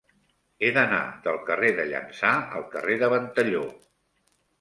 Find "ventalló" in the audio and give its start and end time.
3.13-3.63